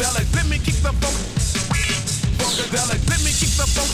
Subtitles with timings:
[0.00, 1.16] Funkadelic, let me kick the funk.
[2.40, 3.92] Funkadelic, let me kick the funk.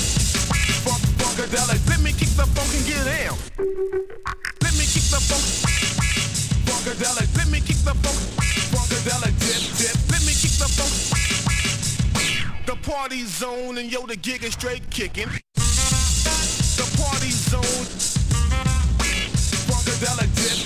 [0.87, 3.37] Funk, funkadelic, let me kick the funk and get down.
[4.63, 5.43] Let me kick the funk.
[6.63, 8.19] Funkadelic, let me kick the funk.
[8.71, 10.95] Funkadelic, dip, dip, let me kick the funk.
[12.67, 15.29] The party zone and yo, the gig is straight kicking.
[15.57, 17.87] The party zone.
[19.67, 20.66] Funkadelic dip.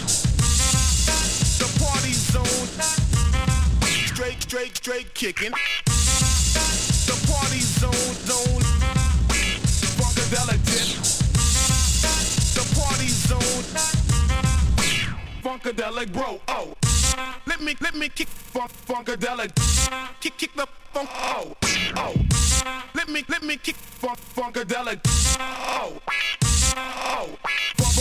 [4.50, 5.52] Straight, straight, kicking.
[5.86, 7.92] The party zone,
[8.26, 8.62] zone.
[9.94, 10.58] Funkadelic.
[12.56, 13.64] The party zone.
[15.40, 16.74] Funkadelic bro, oh.
[17.46, 19.54] Let me, let me kick funk, funkadelic.
[20.18, 21.54] Kick, kick the funk, oh,
[21.94, 22.14] oh.
[22.96, 24.98] Let me, let me kick funk, funkadelic.
[25.38, 26.00] Oh,
[27.06, 27.28] oh.
[27.76, 28.00] Funk,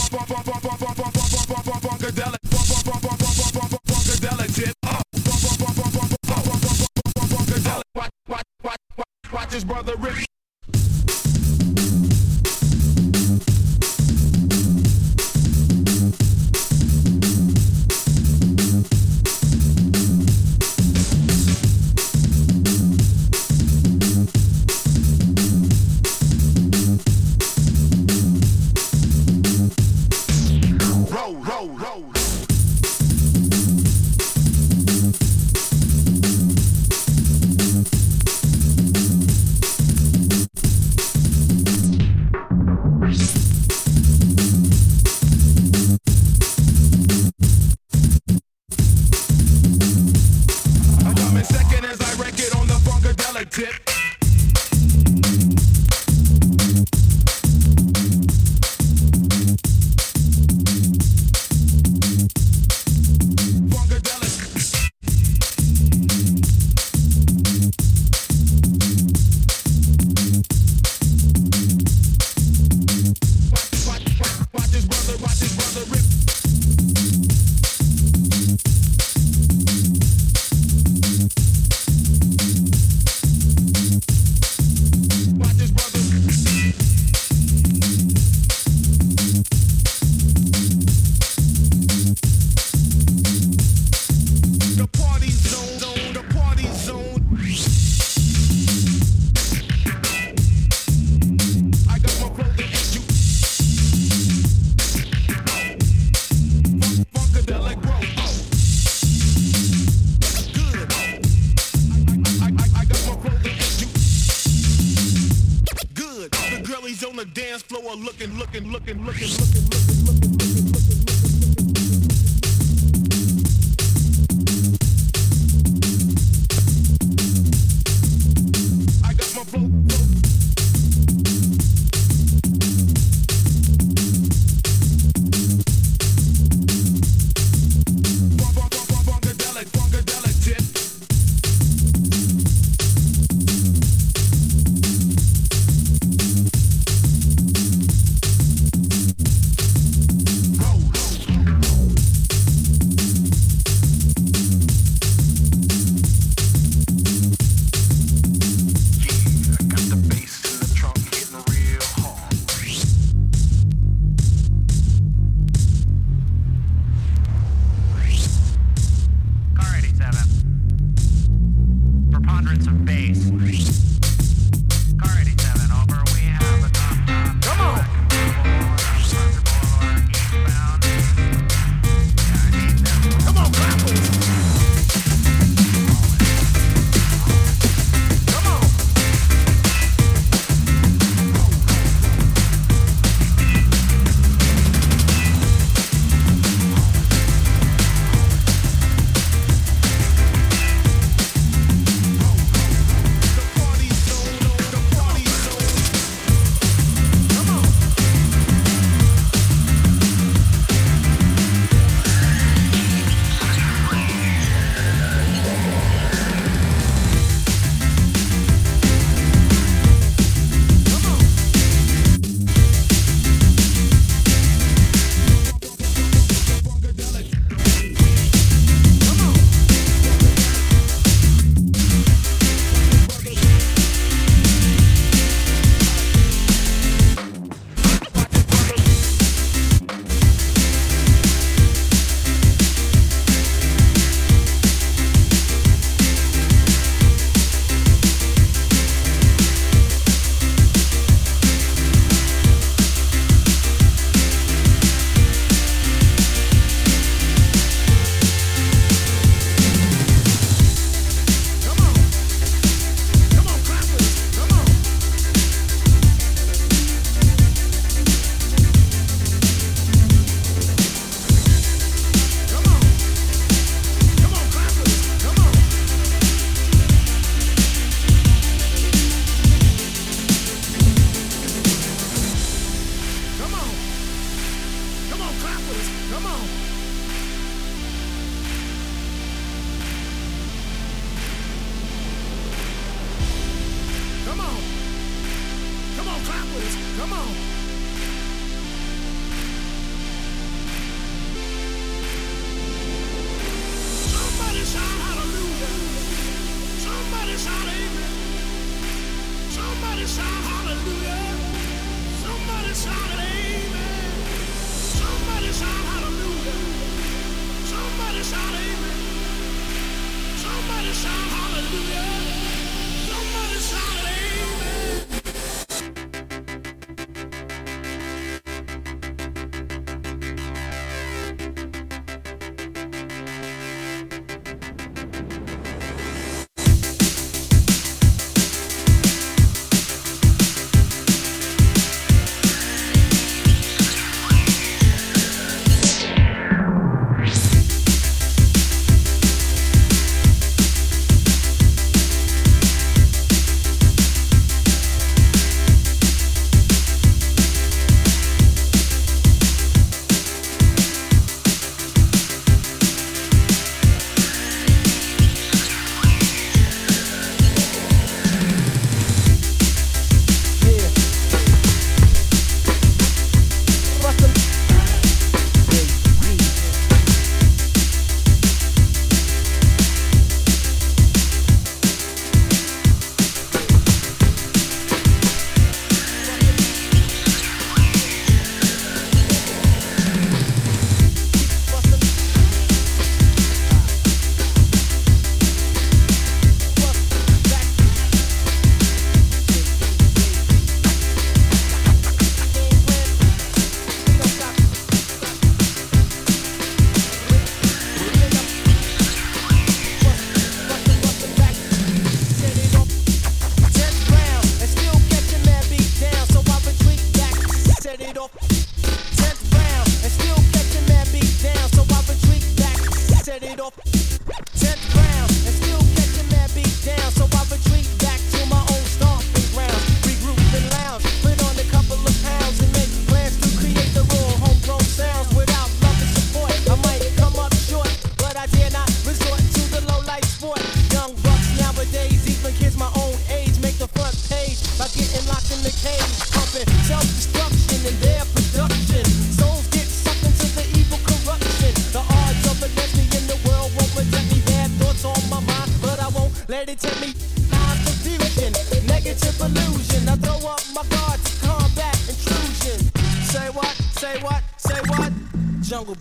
[9.49, 10.38] watch, his brother rip.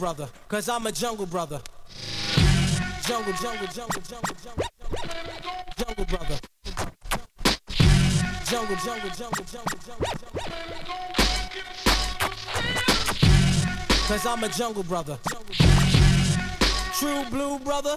[0.08, 1.60] brother, cause I'm a jungle brother.
[3.06, 4.66] Jungle, jungle, jungle, jungle, jungle,
[5.76, 6.38] jungle brother.
[8.46, 10.38] Jungle, jungle, jungle, jungle, jungle, jungle.
[14.08, 15.18] Cause I'm a jungle brother.
[16.98, 17.94] True blue brother.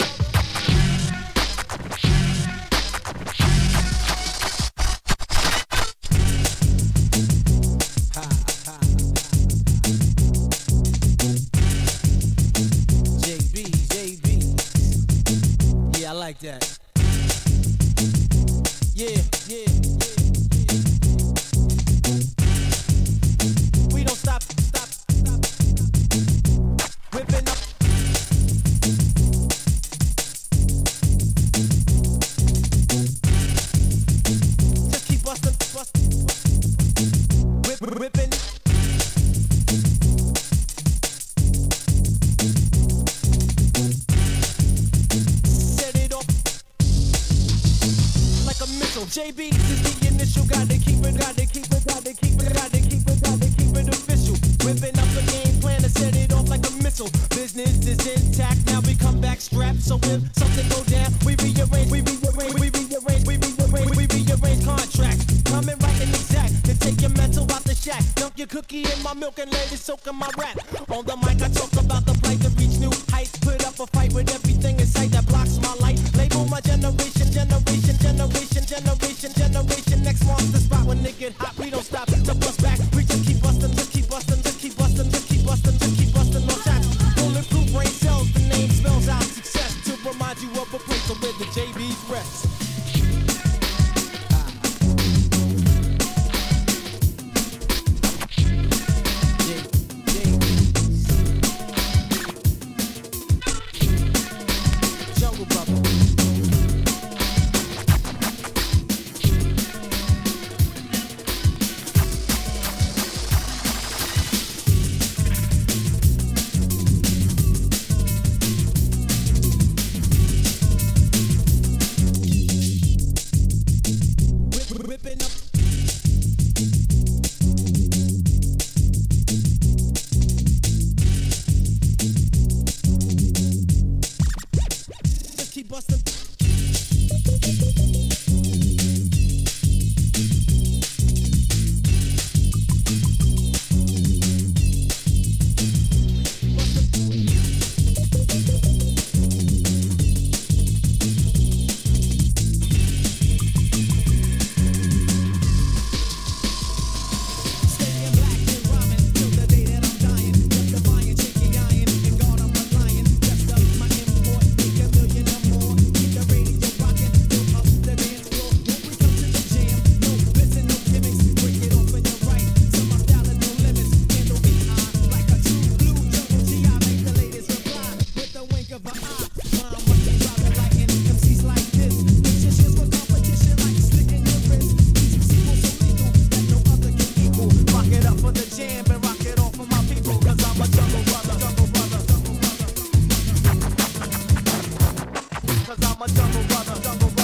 [196.01, 197.20] my double brother, double brother.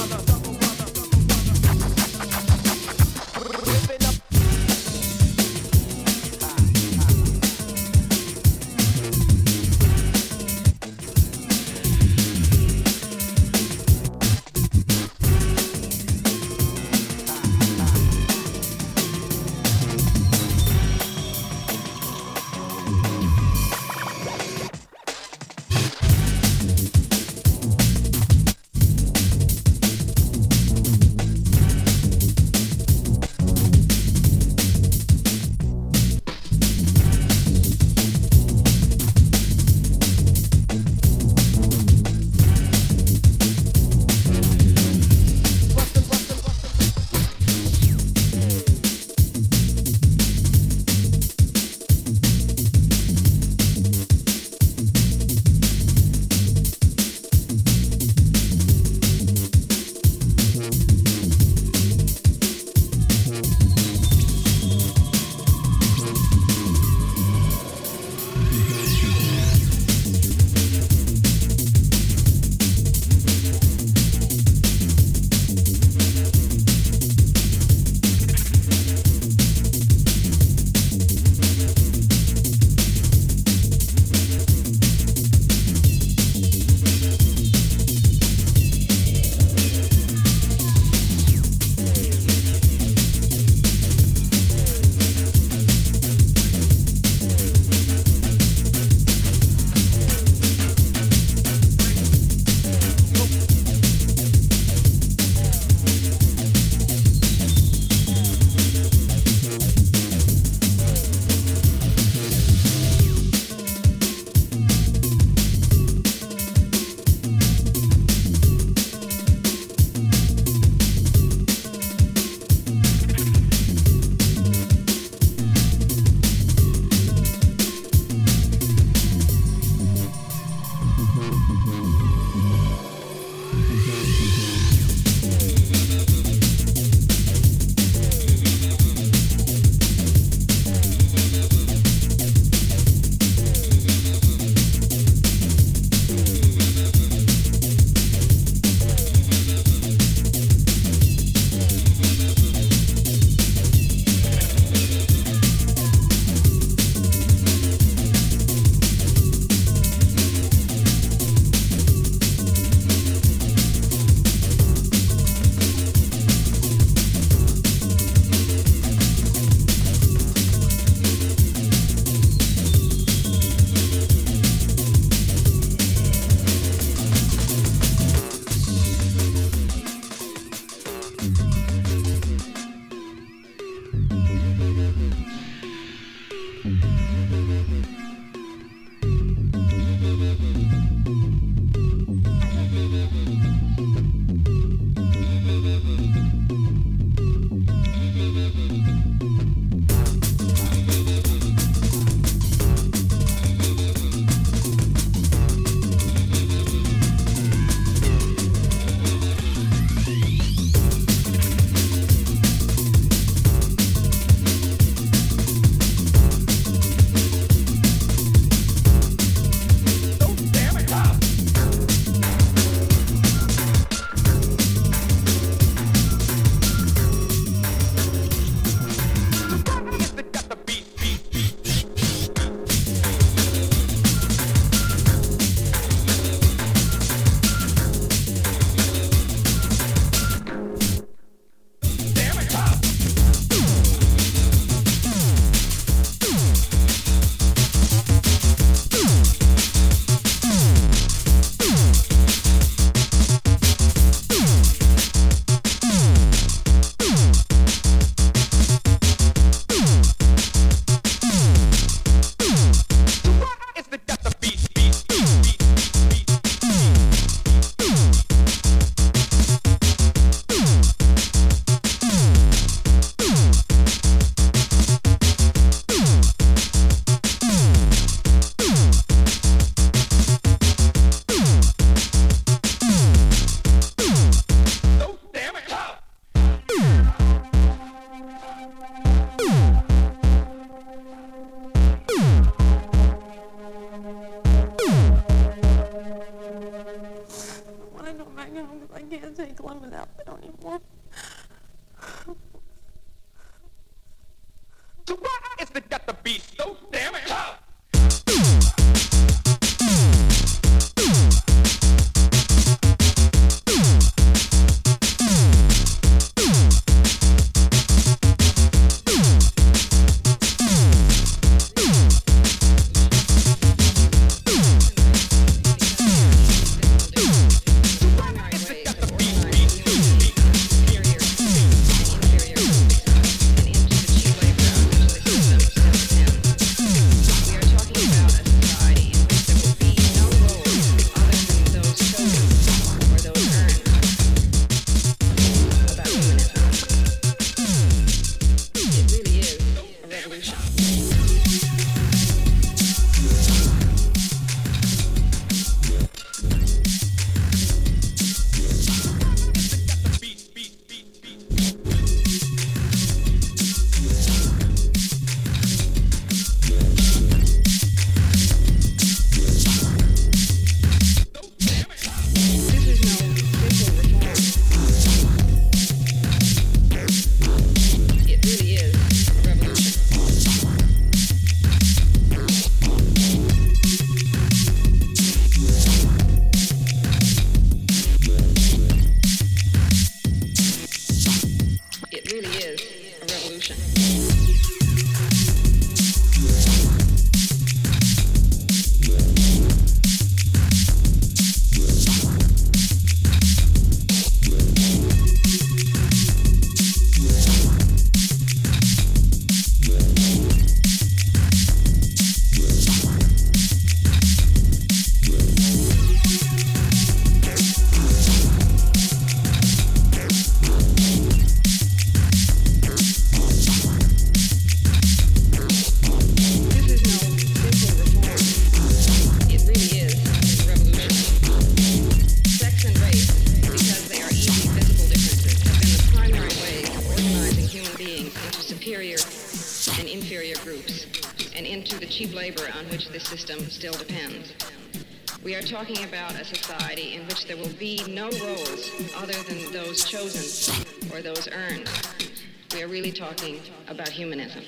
[452.97, 454.63] Really talking about humanism.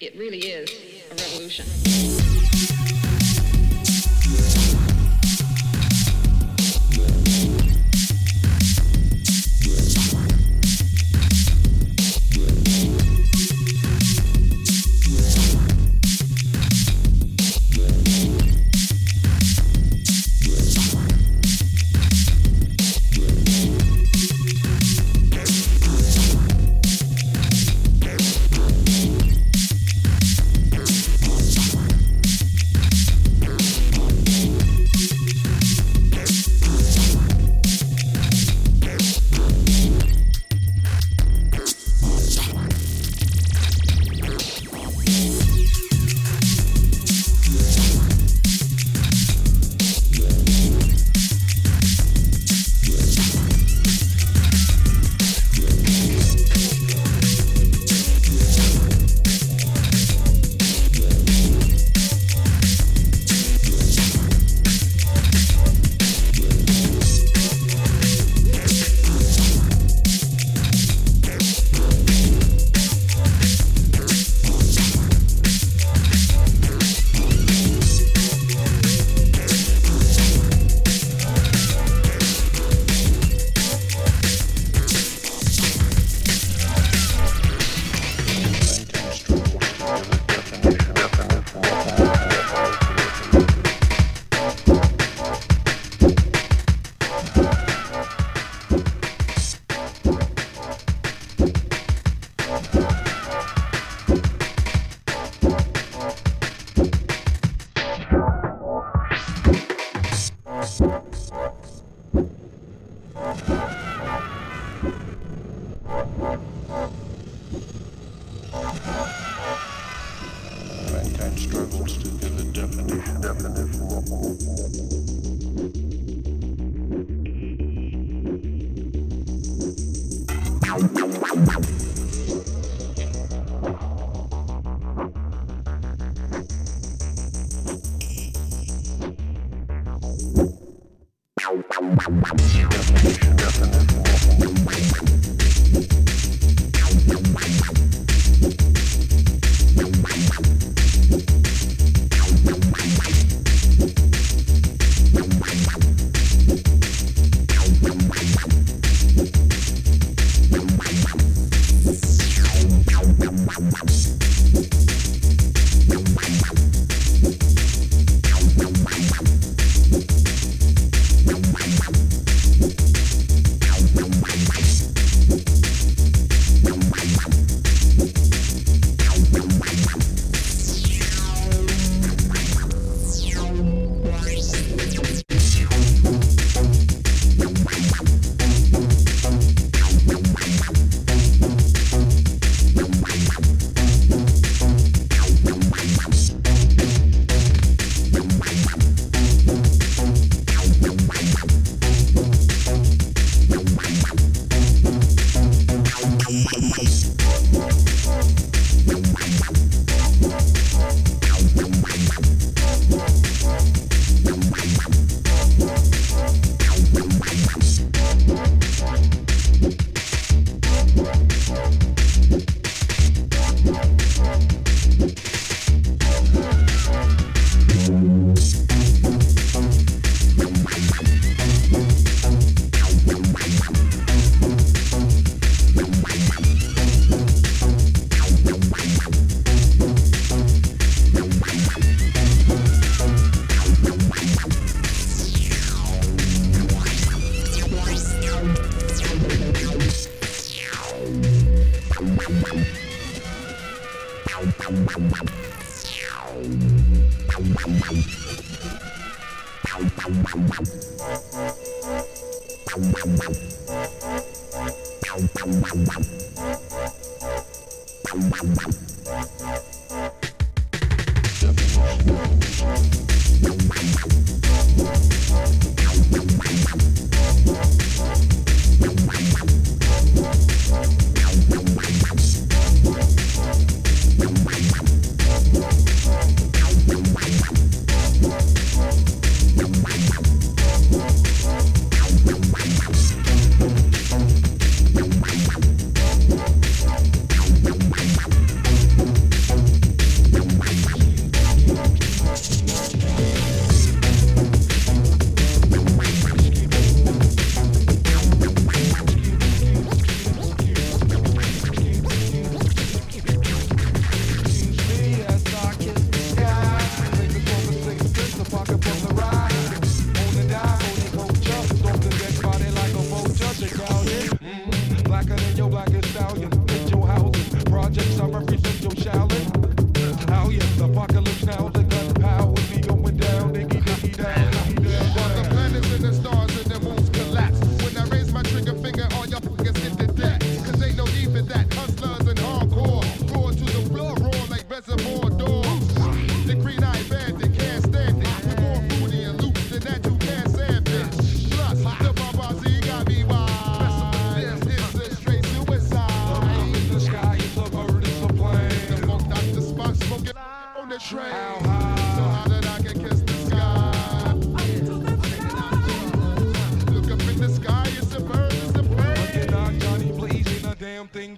[0.00, 0.70] It really is
[1.10, 2.93] a revolution.
[90.64, 91.03] Thank you.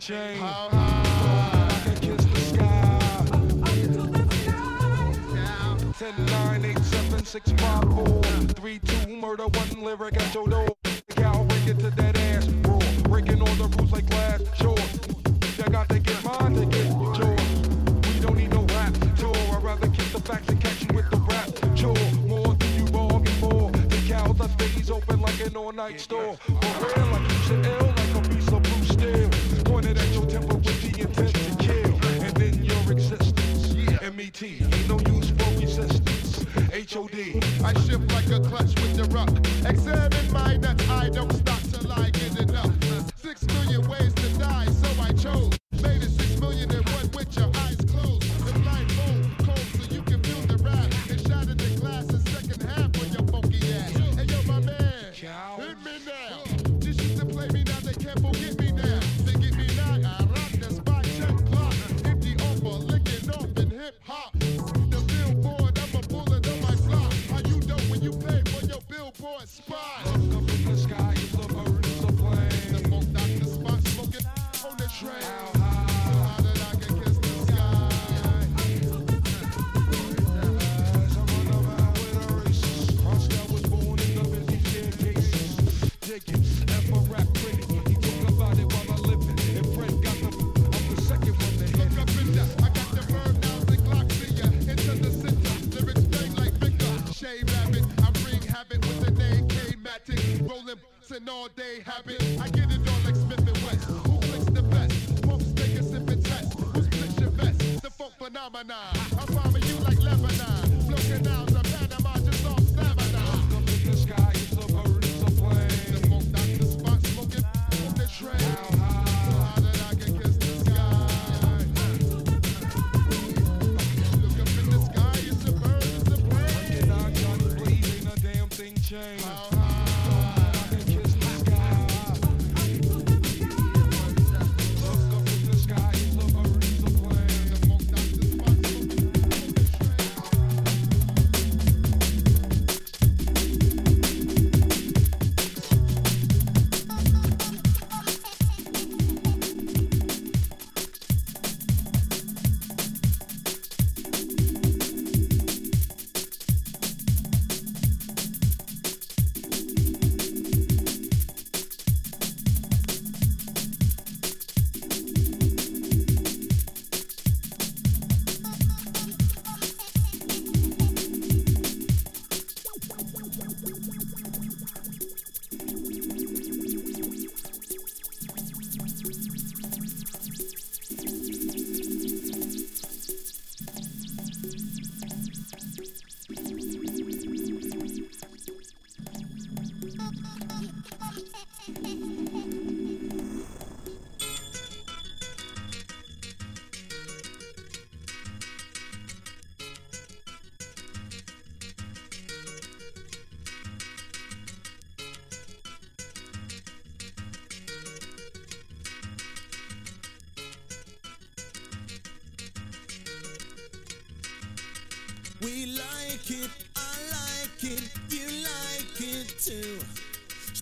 [0.07, 0.66] change.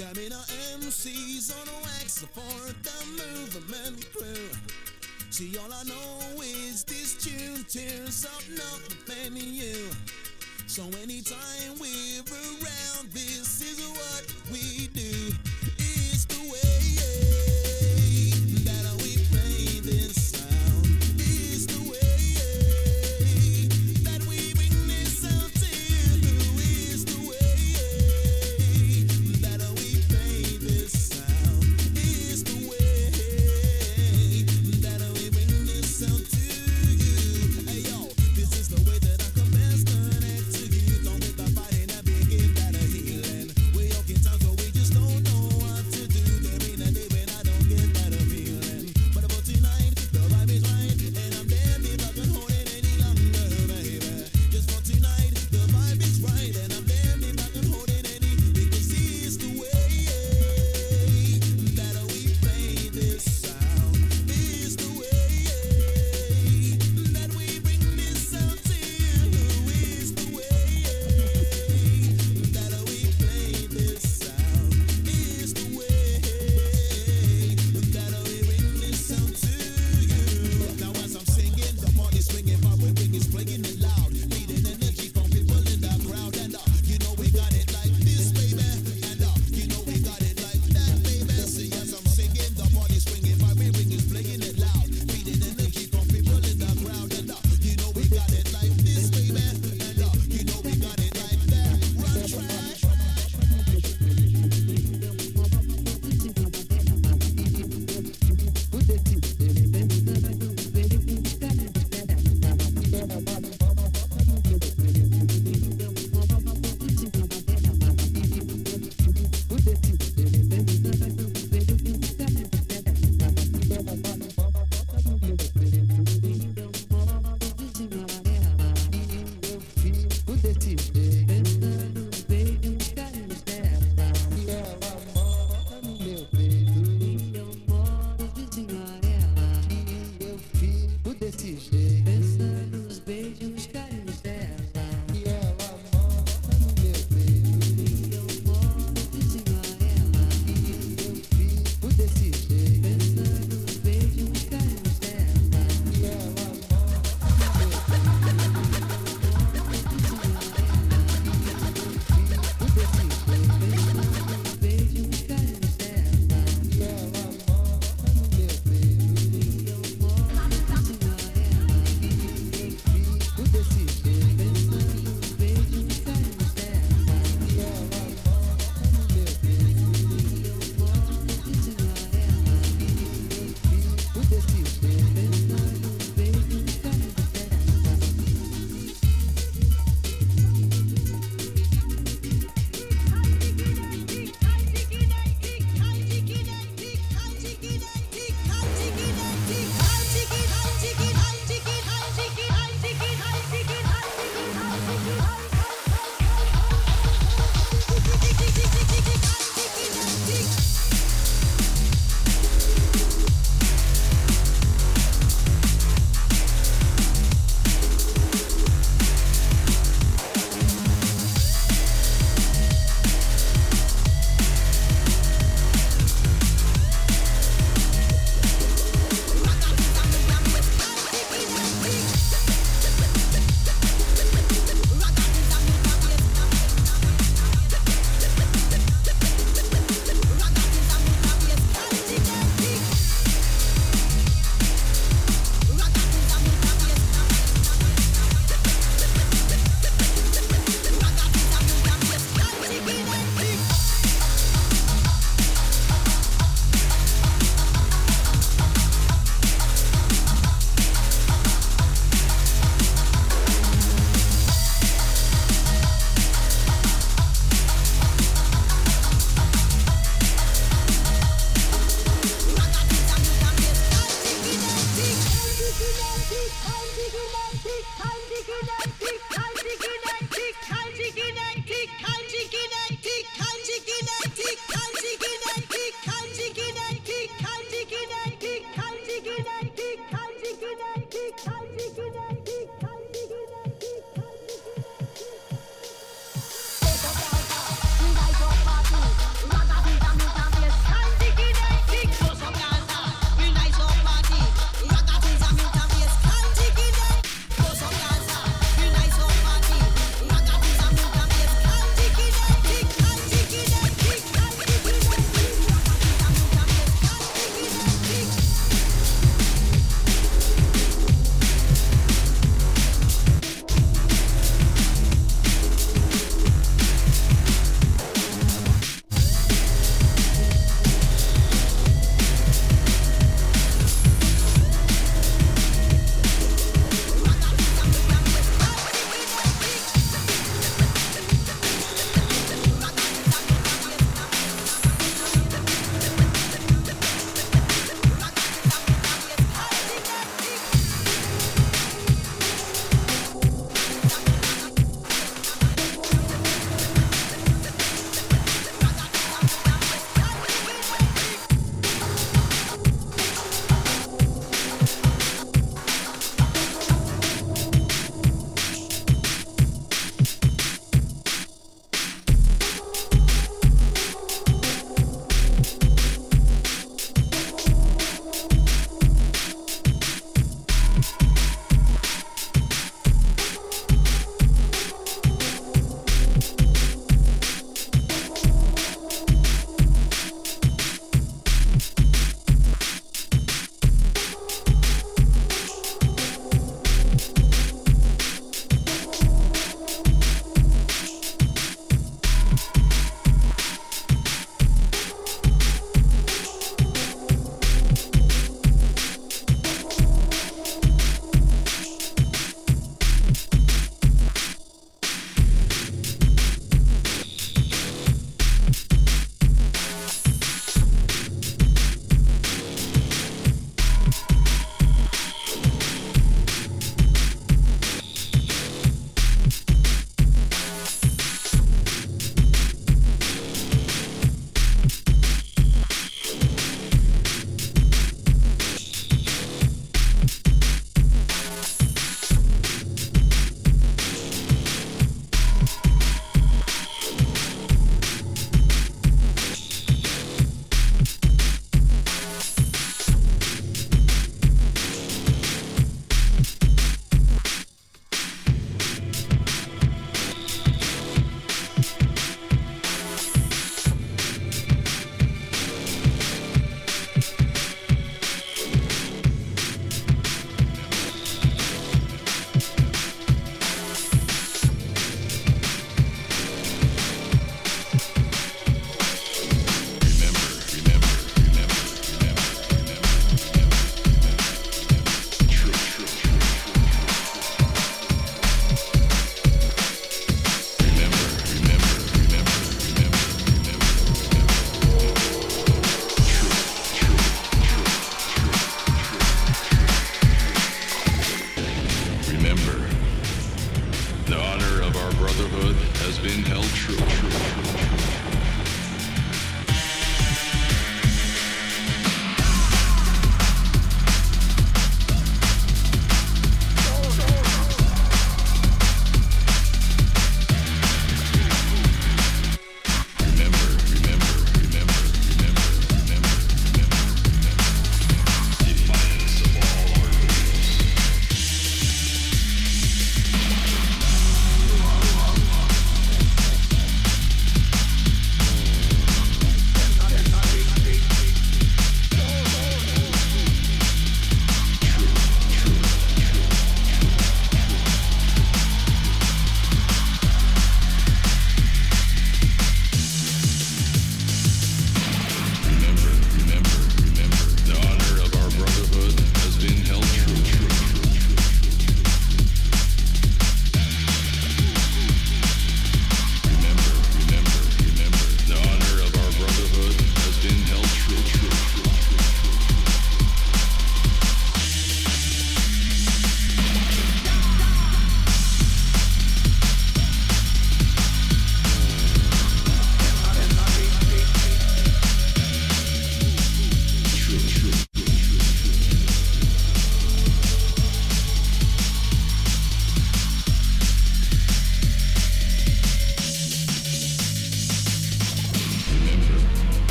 [0.00, 0.46] Stabbing our
[0.80, 4.48] MCs on wax for the movement crew.
[5.28, 9.90] See, all I know is this tune tears up nothing you.
[10.66, 12.29] So anytime we.